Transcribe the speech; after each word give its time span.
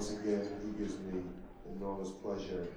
once 0.00 0.12
again, 0.12 0.48
he 0.64 0.82
gives 0.82 0.96
me 1.00 1.20
enormous 1.76 2.08
pleasure. 2.22 2.68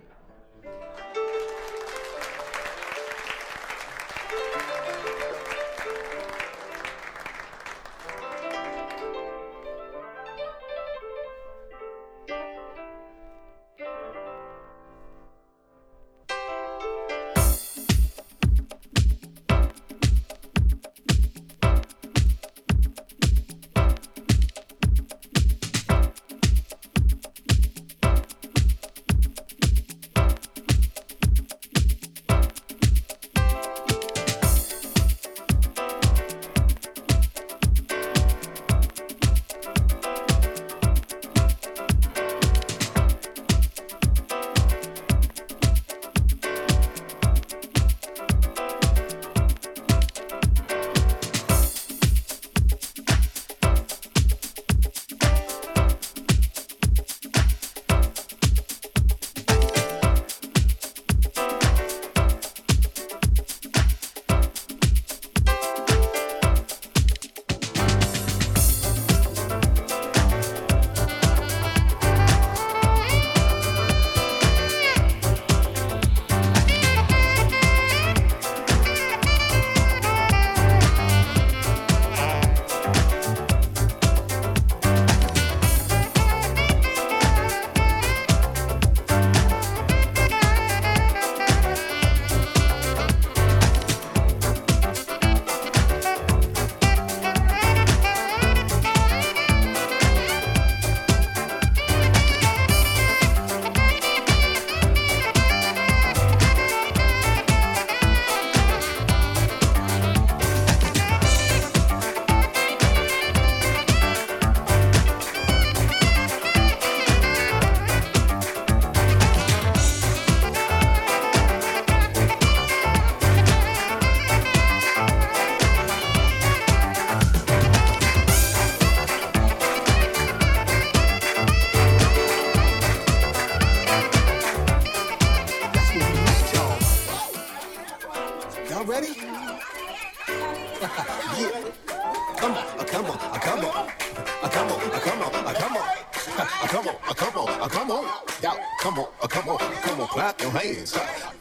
clap 150.23 150.41
your 150.41 150.51
hands. 150.51 151.32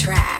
Track. 0.00 0.39